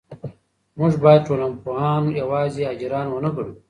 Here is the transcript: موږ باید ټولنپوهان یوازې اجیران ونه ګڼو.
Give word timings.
موږ 0.79 0.93
باید 1.03 1.25
ټولنپوهان 1.27 2.03
یوازې 2.21 2.63
اجیران 2.71 3.07
ونه 3.09 3.29
ګڼو. 3.35 3.53